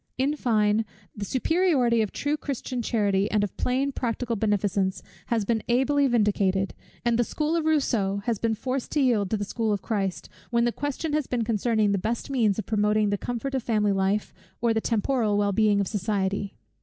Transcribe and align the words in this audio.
In 0.17 0.35
fine, 0.35 0.83
the 1.15 1.25
superiority 1.25 2.01
of 2.01 2.11
true 2.11 2.35
Christian 2.35 2.81
charity 2.81 3.29
and 3.29 3.43
of 3.43 3.55
plain 3.55 3.91
practical 3.91 4.35
beneficence 4.35 5.03
has 5.27 5.45
been 5.45 5.61
ably 5.67 6.07
vindicated; 6.07 6.73
and 7.05 7.19
the 7.19 7.23
school 7.23 7.55
of 7.55 7.65
Rousseau 7.65 8.23
has 8.25 8.39
been 8.39 8.55
forced 8.55 8.91
to 8.93 8.99
yield 8.99 9.29
to 9.29 9.37
the 9.37 9.45
school 9.45 9.71
of 9.71 9.83
Christ, 9.83 10.27
when 10.49 10.65
the 10.65 10.71
question 10.71 11.13
has 11.13 11.27
been 11.27 11.43
concerning 11.43 11.91
the 11.91 11.99
best 11.99 12.31
means 12.31 12.57
of 12.57 12.65
promoting 12.65 13.11
the 13.11 13.17
comfort 13.19 13.53
of 13.53 13.61
family 13.61 13.91
life, 13.91 14.33
or 14.59 14.73
the 14.73 14.81
temporal 14.81 15.37
well 15.37 15.51
being 15.51 15.79
of 15.79 15.87
society. 15.87 16.55